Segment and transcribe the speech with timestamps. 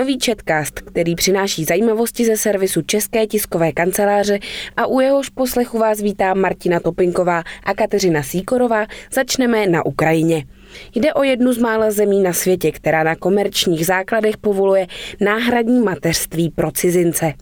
[0.00, 4.38] Nový chatcast, který přináší zajímavosti ze servisu České tiskové kanceláře
[4.76, 10.44] a u jehož poslechu vás vítá Martina Topinková a Kateřina Síkorová, začneme na Ukrajině.
[10.94, 14.86] Jde o jednu z mála zemí na světě, která na komerčních základech povoluje
[15.20, 17.32] náhradní mateřství pro cizince.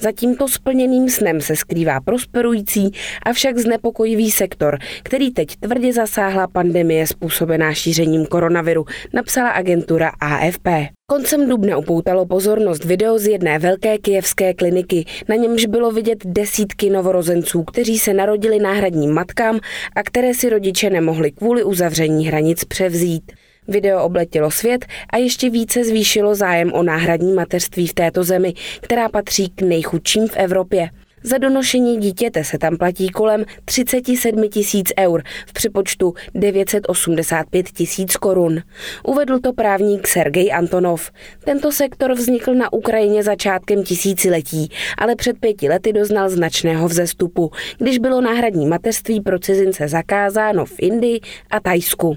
[0.00, 2.90] Za tímto splněným snem se skrývá prosperující,
[3.22, 10.68] avšak znepokojivý sektor, který teď tvrdě zasáhla pandemie způsobená šířením koronaviru, napsala agentura AFP.
[11.10, 16.90] Koncem dubna upoutalo pozornost video z jedné velké kijevské kliniky, na němž bylo vidět desítky
[16.90, 19.60] novorozenců, kteří se narodili náhradním matkám
[19.96, 23.32] a které si rodiče nemohli kvůli uzavření hranic převzít.
[23.68, 29.08] Video obletilo svět a ještě více zvýšilo zájem o náhradní mateřství v této zemi, která
[29.08, 30.88] patří k nejchudším v Evropě.
[31.22, 38.62] Za donošení dítěte se tam platí kolem 37 tisíc eur, v přepočtu 985 tisíc korun.
[39.04, 41.10] Uvedl to právník Sergej Antonov.
[41.44, 47.98] Tento sektor vznikl na Ukrajině začátkem tisíciletí, ale před pěti lety doznal značného vzestupu, když
[47.98, 52.16] bylo náhradní mateřství pro cizince zakázáno v Indii a Tajsku.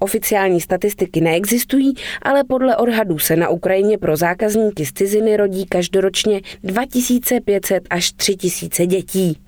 [0.00, 6.40] Oficiální statistiky neexistují, ale podle odhadů se na Ukrajině pro zákazníky z ciziny rodí každoročně
[6.62, 9.38] 2500 až 3000 dětí.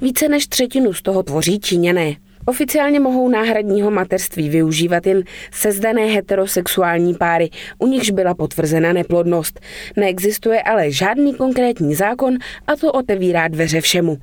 [0.00, 2.25] Více než třetinu z toho tvoří Číňané.
[2.48, 9.60] Oficiálně mohou náhradního mateřství využívat jen sezdané heterosexuální páry, u nichž byla potvrzena neplodnost.
[9.96, 12.34] Neexistuje ale žádný konkrétní zákon
[12.66, 14.18] a to otevírá dveře všemu.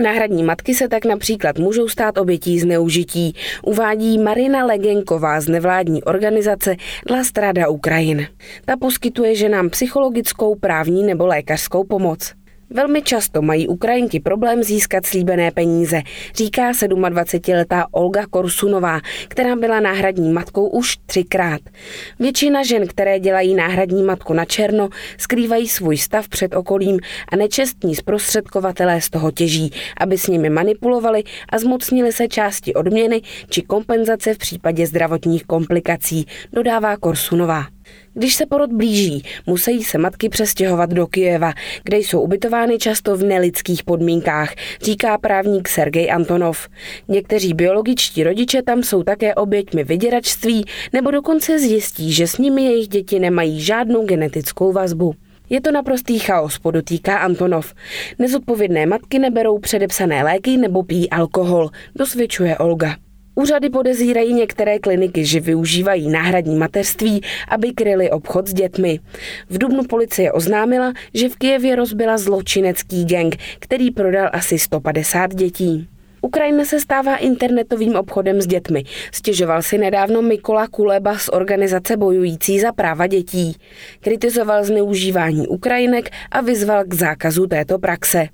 [0.00, 6.76] Náhradní matky se tak například můžou stát obětí zneužití, uvádí Marina Legenková z nevládní organizace
[7.10, 8.26] La Strada Ukrajin.
[8.64, 12.34] Ta poskytuje ženám psychologickou, právní nebo lékařskou pomoc.
[12.74, 16.02] Velmi často mají Ukrajinky problém získat slíbené peníze,
[16.34, 21.60] říká 27-letá Olga Korsunová, která byla náhradní matkou už třikrát.
[22.18, 27.94] Většina žen, které dělají náhradní matku na černo, skrývají svůj stav před okolím a nečestní
[27.94, 29.70] zprostředkovatelé z toho těží,
[30.00, 36.26] aby s nimi manipulovali a zmocnili se části odměny či kompenzace v případě zdravotních komplikací,
[36.52, 37.73] dodává Korsunová.
[38.14, 41.52] Když se porod blíží, musí se matky přestěhovat do Kijeva,
[41.84, 46.68] kde jsou ubytovány často v nelidských podmínkách, říká právník Sergej Antonov.
[47.08, 52.88] Někteří biologičtí rodiče tam jsou také oběťmi vyděračství nebo dokonce zjistí, že s nimi jejich
[52.88, 55.14] děti nemají žádnou genetickou vazbu.
[55.50, 57.74] Je to naprostý chaos, podotýká Antonov.
[58.18, 63.03] Nezodpovědné matky neberou předepsané léky nebo pijí alkohol, dosvědčuje Olga.
[63.34, 69.00] Úřady podezírají některé kliniky, že využívají náhradní mateřství, aby kryli obchod s dětmi.
[69.50, 75.88] V Dubnu policie oznámila, že v Kijevě rozbila zločinecký gang, který prodal asi 150 dětí.
[76.20, 78.84] Ukrajina se stává internetovým obchodem s dětmi.
[79.12, 83.56] Stěžoval si nedávno Mikola Kuleba z organizace bojující za práva dětí.
[84.00, 88.28] Kritizoval zneužívání Ukrajinek a vyzval k zákazu této praxe.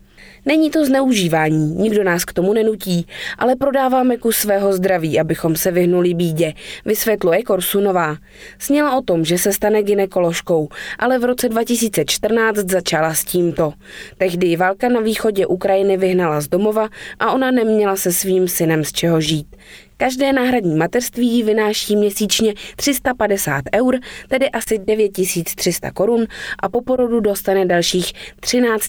[0.46, 3.06] Není to zneužívání, nikdo nás k tomu nenutí,
[3.38, 6.52] ale prodáváme kus svého zdraví, abychom se vyhnuli bídě,
[6.84, 8.16] vysvětluje Korsunová.
[8.58, 10.68] Sněla o tom, že se stane ginekoložkou,
[10.98, 13.72] ale v roce 2014 začala s tímto.
[14.18, 18.92] Tehdy válka na východě Ukrajiny vyhnala z domova a ona neměla se svým synem z
[18.92, 19.56] čeho žít.
[20.00, 26.26] Každé náhradní mateřství vynáší měsíčně 350 eur, tedy asi 9300 korun
[26.62, 28.84] a po porodu dostane dalších 13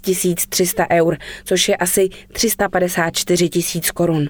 [0.49, 4.27] 300 eur, což je asi 354 tisíc korun.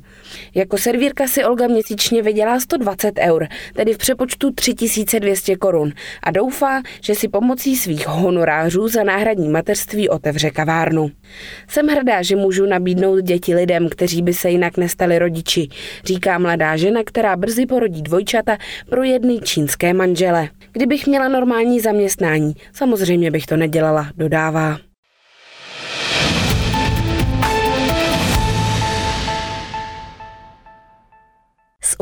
[0.56, 5.94] Jako servírka si Olga měsíčně vydělá 120 eur, tedy v přepočtu 3200 korun
[6.24, 11.12] a doufá, že si pomocí svých honorářů za náhradní mateřství otevře kavárnu.
[11.68, 15.68] Jsem hrdá, že můžu nabídnout děti lidem, kteří by se jinak nestali rodiči,
[16.06, 18.58] říká mladá žena, která brzy porodí dvojčata
[18.90, 20.50] pro jedny čínské manžele.
[20.72, 24.91] Kdybych měla normální zaměstnání, samozřejmě bych to nedělala, dodává.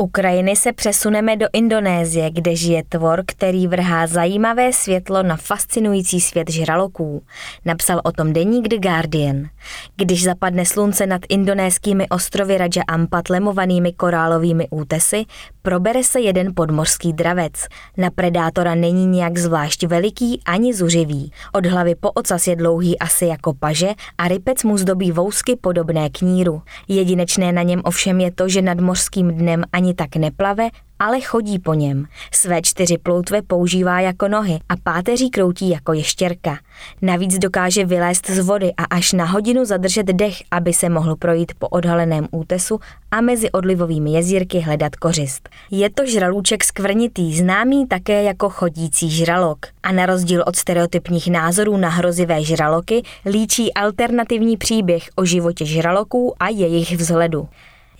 [0.00, 6.50] Ukrajiny se přesuneme do Indonésie, kde žije tvor, který vrhá zajímavé světlo na fascinující svět
[6.50, 7.22] žraloků.
[7.64, 9.48] Napsal o tom deník The Guardian.
[9.96, 15.24] Když zapadne slunce nad indonéskými ostrovy Raja Ampat lemovanými korálovými útesy,
[15.62, 17.52] probere se jeden podmořský dravec.
[17.96, 21.32] Na predátora není nějak zvlášť veliký ani zuřivý.
[21.52, 26.10] Od hlavy po ocas je dlouhý asi jako paže a rypec mu zdobí vousky podobné
[26.10, 26.62] kníru.
[26.88, 30.68] Jedinečné na něm ovšem je to, že nad mořským dnem ani tak neplave
[31.00, 32.06] ale chodí po něm.
[32.32, 36.58] Své čtyři ploutve používá jako nohy a páteří kroutí jako ještěrka.
[37.02, 41.52] Navíc dokáže vylézt z vody a až na hodinu zadržet dech, aby se mohl projít
[41.58, 42.80] po odhaleném útesu
[43.10, 45.48] a mezi odlivovými jezírky hledat kořist.
[45.70, 49.58] Je to žralůček skvrnitý, známý také jako chodící žralok.
[49.82, 56.34] A na rozdíl od stereotypních názorů na hrozivé žraloky líčí alternativní příběh o životě žraloků
[56.40, 57.48] a jejich vzhledu.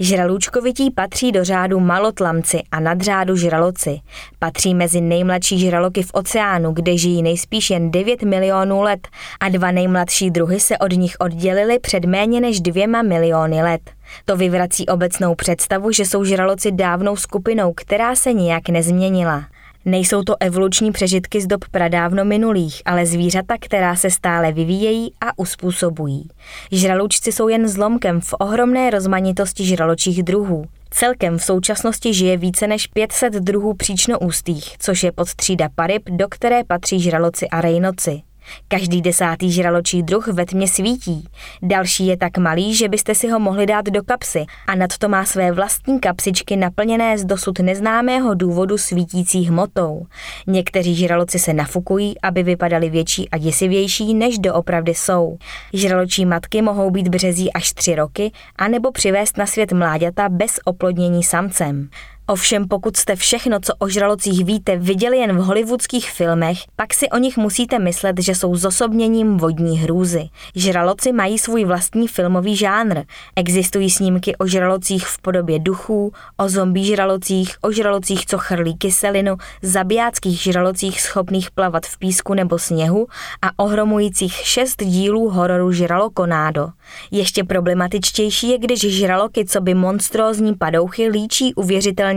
[0.03, 4.01] Žralůčkovití patří do řádu malotlamci a nadřádu žraloci.
[4.39, 9.09] Patří mezi nejmladší žraloky v oceánu, kde žijí nejspíš jen 9 milionů let
[9.41, 13.81] a dva nejmladší druhy se od nich oddělily před méně než dvěma miliony let.
[14.25, 19.45] To vyvrací obecnou představu, že jsou žraloci dávnou skupinou, která se nijak nezměnila.
[19.85, 25.39] Nejsou to evoluční přežitky z dob pradávno minulých, ale zvířata, která se stále vyvíjejí a
[25.39, 26.29] uspůsobují.
[26.73, 30.65] Žraločci jsou jen zlomkem v ohromné rozmanitosti žraločích druhů.
[30.91, 36.65] Celkem v současnosti žije více než 500 druhů příčnoústých, což je podtřída paryb, do které
[36.65, 38.23] patří žraloci a rejnoci.
[38.69, 41.29] Každý desátý žraločí druh ve tmě svítí.
[41.63, 45.09] Další je tak malý, že byste si ho mohli dát do kapsy a nad to
[45.09, 50.07] má své vlastní kapsičky naplněné z dosud neznámého důvodu svítící hmotou.
[50.47, 55.37] Někteří žraloci se nafukují, aby vypadali větší a děsivější, než doopravdy jsou.
[55.73, 61.23] Žraločí matky mohou být březí až tři roky, anebo přivést na svět mláďata bez oplodnění
[61.23, 61.89] samcem.
[62.31, 67.09] Ovšem pokud jste všechno, co o žralocích víte, viděli jen v hollywoodských filmech, pak si
[67.09, 70.29] o nich musíte myslet, že jsou zosobněním vodní hrůzy.
[70.55, 73.03] Žraloci mají svůj vlastní filmový žánr.
[73.37, 79.37] Existují snímky o žralocích v podobě duchů, o zombie žralocích, o žralocích, co chrlí kyselinu,
[79.63, 83.07] zabijáckých žralocích schopných plavat v písku nebo sněhu
[83.43, 86.69] a ohromujících šest dílů hororu Žralokonádo.
[87.11, 91.55] Ještě problematičtější je, když žraloky, co by monstrózní padouchy, líčí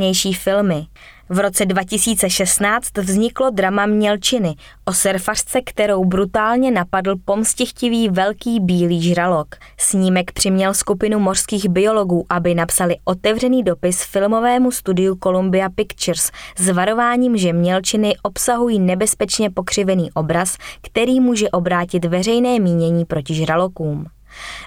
[0.04, 0.86] uvěřitelnější filmy.
[1.30, 4.56] V roce 2016 vzniklo drama Mělčiny
[4.86, 9.48] o surfařce, kterou brutálně napadl pomstichtivý velký bílý žralok.
[9.78, 17.38] Snímek přiměl skupinu mořských biologů, aby napsali otevřený dopis filmovému studiu Columbia Pictures s varováním,
[17.38, 24.06] že mělčiny obsahují nebezpečně pokřivený obraz, který může obrátit veřejné mínění proti žralokům.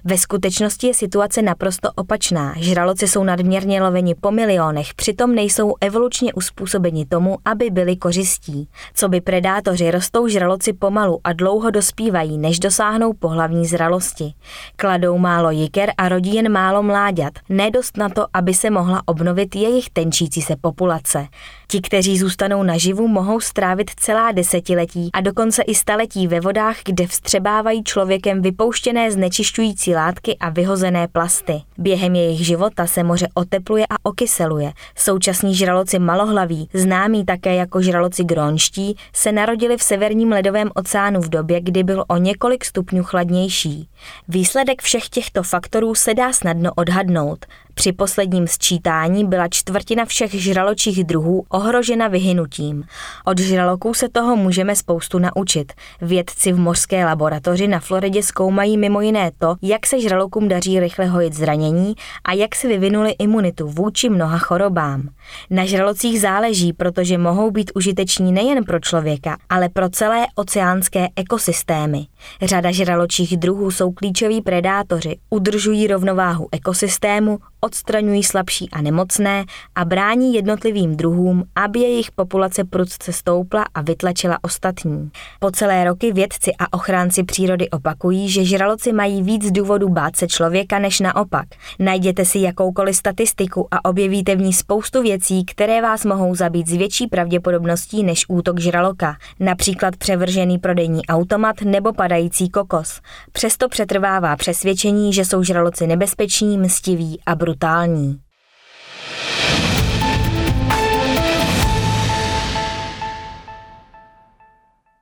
[0.04, 2.54] Ve skutečnosti je situace naprosto opačná.
[2.56, 8.68] Žraloci jsou nadměrně loveni po milionech, přitom nejsou evolučně uspůsobeni tomu, aby byli kořistí.
[8.94, 14.34] Co by predátoři rostou žraloci pomalu a dlouho dospívají, než dosáhnou pohlavní zralosti.
[14.76, 19.56] Kladou málo jiker a rodí jen málo mláďat, nedost na to, aby se mohla obnovit
[19.56, 21.26] jejich tenčící se populace.
[21.68, 27.06] Ti, kteří zůstanou naživu, mohou strávit celá desetiletí a dokonce i staletí ve vodách, kde
[27.06, 31.62] vstřebávají člověkem vypouštěné znečišťující látky a vyhozené plasty.
[31.78, 34.72] Během jejich života se moře otepluje a okyseluje.
[34.96, 41.28] Současní žraloci malohlaví, známí také jako žraloci gronští, se narodili v severním ledovém oceánu v
[41.28, 43.88] době, kdy byl o několik stupňů chladnější.
[44.28, 47.46] Výsledek všech těchto faktorů se dá snadno odhadnout.
[47.78, 52.84] Při posledním sčítání byla čtvrtina všech žraločích druhů ohrožena vyhynutím.
[53.24, 55.72] Od žraloků se toho můžeme spoustu naučit.
[56.00, 61.06] Vědci v mořské laboratoři na Floridě zkoumají mimo jiné to, jak se žralokům daří rychle
[61.06, 61.94] hojit zranění
[62.24, 65.08] a jak si vyvinuli imunitu vůči mnoha chorobám.
[65.50, 72.06] Na žralocích záleží, protože mohou být užiteční nejen pro člověka, ale pro celé oceánské ekosystémy.
[72.42, 79.44] Řada žraločích druhů jsou klíčoví predátoři, udržují rovnováhu ekosystému, odstraňují slabší a nemocné
[79.74, 85.10] a brání jednotlivým druhům, aby jejich populace prudce stoupla a vytlačila ostatní.
[85.40, 90.26] Po celé roky vědci a ochránci přírody opakují, že žraloci mají víc důvodů bát se
[90.26, 91.46] člověka než naopak.
[91.78, 96.72] Najděte si jakoukoliv statistiku a objevíte v ní spoustu věcí, které vás mohou zabít s
[96.72, 103.00] větší pravděpodobností než útok žraloka, například převržený prodejní automat nebo padající kokos.
[103.32, 108.20] Přesto přetrvává přesvědčení, že jsou žraloci nebezpeční, mstiví a brutální brutální.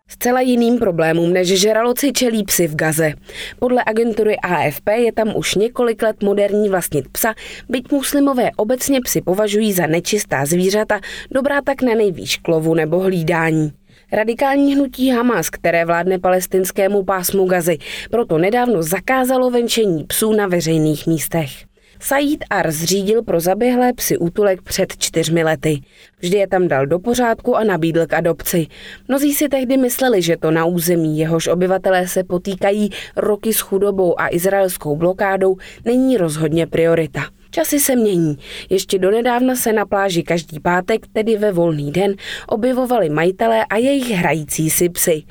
[0.09, 3.13] Zcela jiným problémům než žraloci čelí psy v Gaze.
[3.59, 7.35] Podle agentury AFP je tam už několik let moderní vlastnit psa,
[7.69, 13.73] byť muslimové obecně psy považují za nečistá zvířata, dobrá tak na nejvýš klovu nebo hlídání.
[14.13, 17.79] Radikální hnutí Hamas, které vládne palestinskému pásmu Gazy,
[18.11, 21.74] proto nedávno zakázalo venčení psů na veřejných místech.
[22.07, 25.81] Said Ar zřídil pro zaběhlé psy útulek před čtyřmi lety.
[26.21, 28.67] Vždy je tam dal do pořádku a nabídl k adopci.
[29.09, 34.21] Mnozí si tehdy mysleli, že to na území, jehož obyvatelé se potýkají roky s chudobou
[34.21, 37.21] a izraelskou blokádou, není rozhodně priorita.
[37.55, 38.39] Časy se mění.
[38.71, 42.15] Ještě donedávna se na pláži každý pátek, tedy ve volný den,
[42.49, 45.23] objevovali majitelé a jejich hrající si psy.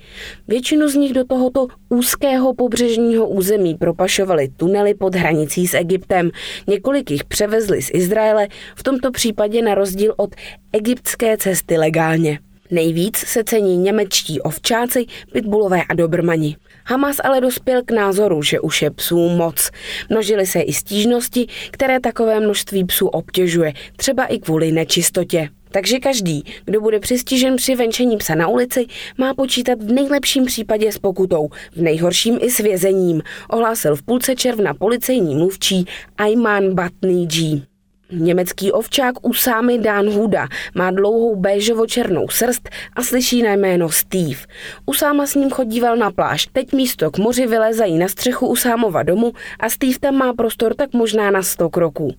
[0.47, 6.31] Většinu z nich do tohoto úzkého pobřežního území propašovali tunely pod hranicí s Egyptem.
[6.67, 10.35] Několik jich převezli z Izraele, v tomto případě na rozdíl od
[10.73, 12.39] egyptské cesty legálně.
[12.71, 16.55] Nejvíc se cení němečtí ovčáci, pitbullové a dobrmani.
[16.85, 19.71] Hamas ale dospěl k názoru, že už je psů moc.
[20.09, 25.49] Množily se i stížnosti, které takové množství psů obtěžuje, třeba i kvůli nečistotě.
[25.71, 28.85] Takže každý, kdo bude přistižen při venčení psa na ulici,
[29.17, 34.35] má počítat v nejlepším případě s pokutou, v nejhorším i s vězením, ohlásil v půlce
[34.35, 35.85] června policejní mluvčí
[36.17, 37.72] Ayman Batný G.
[38.15, 44.39] Německý ovčák Usámy Dan Huda má dlouhou béžovo-černou srst a slyší na jméno Steve.
[44.85, 46.47] Usáma s ním chodíval na pláž.
[46.53, 50.93] Teď místo k moři vylezají na střechu Usámova domu a Steve tam má prostor tak
[50.93, 52.13] možná na 100 kroků.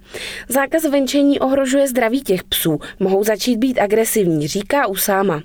[0.49, 2.79] Zákaz venčení ohrožuje zdraví těch psů.
[3.01, 5.43] Mohou začít být agresivní, říká Usáma.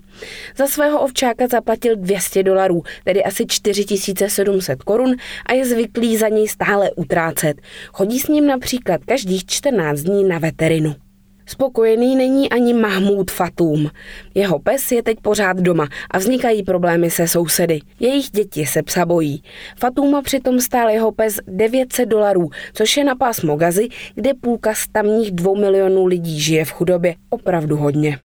[0.57, 5.15] Za svého ovčáka zaplatil 200 dolarů, tedy asi 4700 korun
[5.45, 7.61] a je zvyklý za něj stále utrácet.
[7.93, 10.95] Chodí s ním například každých 14 dní na veterinu.
[11.49, 13.89] Spokojený není ani Mahmud Fatum.
[14.35, 17.79] Jeho pes je teď pořád doma a vznikají problémy se sousedy.
[17.99, 19.43] Jejich děti se psa bojí.
[19.79, 24.87] Fatuma přitom stál jeho pes 900 dolarů, což je na pásmo Gazy, kde půlka z
[24.87, 27.15] tamních dvou milionů lidí žije v chudobě.
[27.29, 28.17] Opravdu hodně.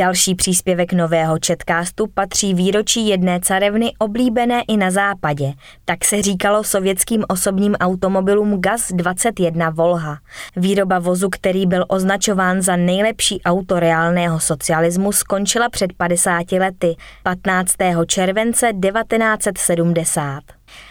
[0.00, 5.52] Další příspěvek nového četkástu patří výročí jedné carevny oblíbené i na západě.
[5.84, 10.18] Tak se říkalo sovětským osobním automobilům GAZ-21 Volha.
[10.56, 17.74] Výroba vozu, který byl označován za nejlepší auto reálného socialismu, skončila před 50 lety, 15.
[18.06, 20.40] července 1970.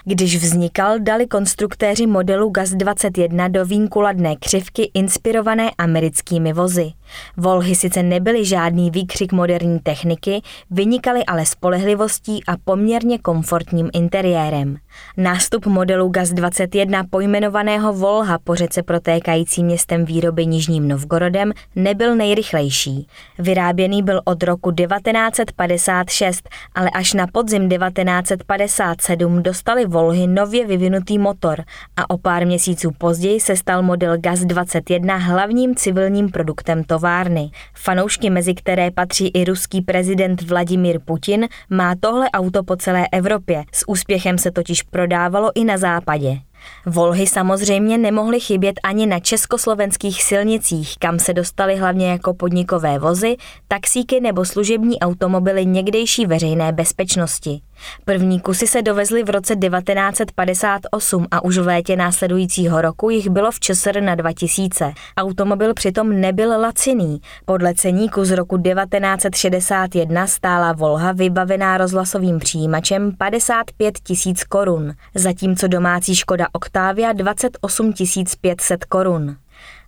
[0.06, 6.92] Když vznikal, dali konstruktéři modelu GAZ-21 do vínku ladné křivky inspirované americkými vozy.
[7.38, 14.78] Volhy sice nebyly žádný výkřik moderní techniky, vynikaly ale spolehlivostí a poměrně komfortním interiérem.
[15.18, 23.08] Nástup modelu GAZ-21 pojmenovaného Volha po řece protékající městem výroby Nižním Novgorodem nebyl nejrychlejší.
[23.40, 31.64] Vyráběný byl od roku 1956, ale až na podzim 1957 dostali Volhy nově vyvinutý motor
[31.98, 37.52] a o pár měsíců později se stal model GAZ-21 hlavním civilním produktem továrny.
[37.74, 43.64] Fanoušky, mezi které patří i ruský prezident Vladimír Putin, má tohle auto po celé Evropě.
[43.74, 46.40] S úspěchem se totiž prodávalo i na západě.
[46.86, 53.36] Volhy samozřejmě nemohly chybět ani na československých silnicích, kam se dostaly hlavně jako podnikové vozy,
[53.68, 57.62] taxíky nebo služební automobily někdejší veřejné bezpečnosti.
[58.06, 63.52] První kusy se dovezly v roce 1958 a už v létě následujícího roku jich bylo
[63.52, 64.94] v ČSR na 2000.
[65.18, 67.22] Automobil přitom nebyl laciný.
[67.46, 76.16] Podle ceníku z roku 1961 stála Volha vybavená rozhlasovým přijímačem 55 tisíc korun, zatímco domácí
[76.16, 77.94] Škoda Octavia 28
[78.42, 79.36] 500 korun.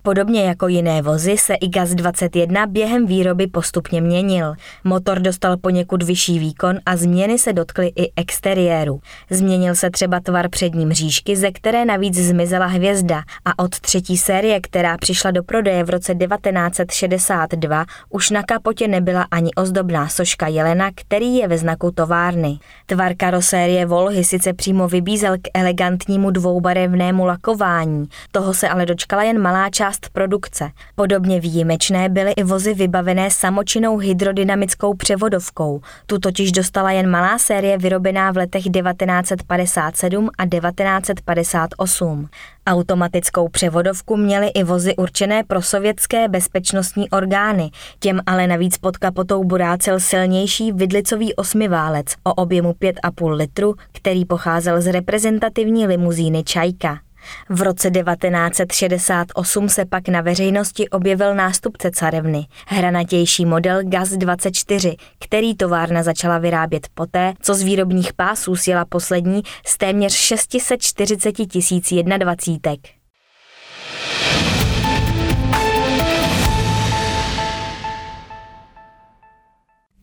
[0.04, 4.54] Podobně jako jiné vozy se i GAZ-21 během výroby postupně měnil.
[4.84, 9.00] Motor dostal poněkud vyšší výkon a změny se dotkly i exteriéru.
[9.30, 14.60] Změnil se třeba tvar přední mřížky, ze které navíc zmizela hvězda a od třetí série,
[14.62, 20.90] která přišla do prodeje v roce 1962, už na kapotě nebyla ani ozdobná soška jelena,
[20.96, 22.60] který je ve znaku továrny.
[22.86, 29.42] Tvar karosérie Volhy sice přímo vybízel k elegantnímu dvoubarevnému lakování, toho se ale dočkala jen
[29.42, 30.70] malá část část produkce.
[30.96, 35.82] Podobně výjimečné byly i vozy vybavené samočinnou hydrodynamickou převodovkou.
[36.06, 42.30] Tu totiž dostala jen malá série vyrobená v letech 1957 a 1958.
[42.68, 49.44] Automatickou převodovku měly i vozy určené pro sovětské bezpečnostní orgány, těm ale navíc pod kapotou
[49.44, 57.00] burácel silnější vidlicový osmiválec o objemu 5,5 litru, který pocházel z reprezentativní limuzíny Čajka.
[57.50, 66.04] V roce 1968 se pak na veřejnosti objevil nástupce carevny, hranatější model GAZ-24, který továrna
[66.04, 72.80] začala vyrábět poté, co z výrobních pásů sjela poslední z téměř 640 tisíc jednadvacítek.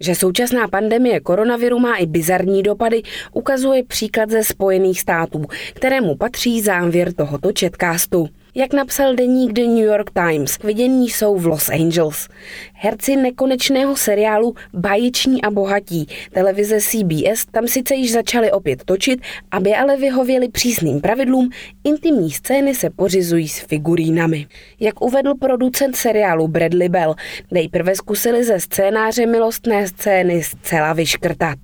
[0.00, 3.02] Že současná pandemie koronaviru má i bizarní dopady,
[3.32, 8.28] ukazuje příklad ze Spojených států, kterému patří závěr tohoto četkástu.
[8.54, 12.28] Jak napsal deník The New York Times, vidění jsou v Los Angeles.
[12.72, 19.74] Herci nekonečného seriálu Báječní a bohatí televize CBS tam sice již začali opět točit, aby
[19.74, 21.50] ale vyhověli přísným pravidlům,
[21.84, 24.46] intimní scény se pořizují s figurínami.
[24.80, 27.14] Jak uvedl producent seriálu Bradley Bell,
[27.50, 31.58] nejprve zkusili ze scénáře milostné scény zcela vyškrtat.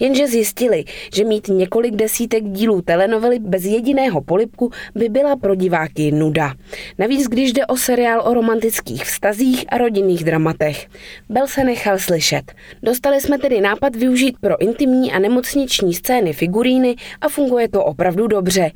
[0.00, 6.12] Jenže zjistili, že mít několik desítek dílů telenovely bez jediného polipku by byla pro diváky
[6.24, 6.54] nuda.
[6.98, 10.86] Navíc, když jde o seriál o romantických vztazích a rodinných dramatech.
[11.28, 12.52] Bell se nechal slyšet.
[12.82, 18.26] Dostali jsme tedy nápad využít pro intimní a nemocniční scény figuríny a funguje to opravdu
[18.26, 18.70] dobře.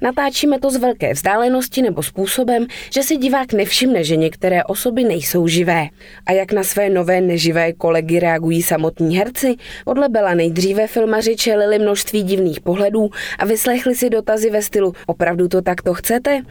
[0.00, 5.46] Natáčíme to z velké vzdálenosti nebo způsobem, že si divák nevšimne, že některé osoby nejsou
[5.46, 5.88] živé.
[6.26, 9.56] A jak na své nové neživé kolegy reagují samotní herci?
[9.84, 15.48] Podle Bela nejdříve filmaři čelili množství divných pohledů a vyslechli si dotazy ve stylu opravdu
[15.48, 16.42] to takto chcete?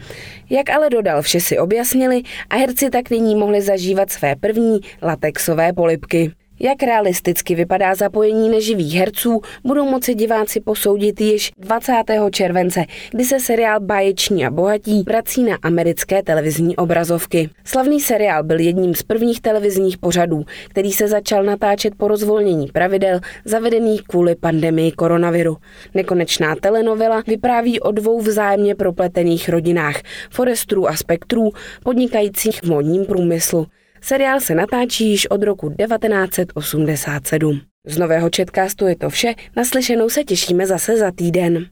[0.50, 5.72] Jak ale dodal, vše si objasnili a herci tak nyní mohli zažívat své první latexové
[5.72, 6.32] polipky.
[6.60, 11.92] Jak realisticky vypadá zapojení neživých herců, budou moci diváci posoudit již 20.
[12.30, 17.50] července, kdy se seriál Báječní a bohatí vrací na americké televizní obrazovky.
[17.64, 23.20] Slavný seriál byl jedním z prvních televizních pořadů, který se začal natáčet po rozvolnění pravidel
[23.44, 25.56] zavedených kvůli pandemii koronaviru.
[25.94, 31.50] Nekonečná telenovela vypráví o dvou vzájemně propletených rodinách, Forestrů a Spektrů,
[31.84, 33.66] podnikajících v modním průmyslu.
[34.06, 37.60] Seriál se natáčí již od roku 1987.
[37.86, 41.66] Z nového četkástu je to vše, naslyšenou se těšíme zase za týden.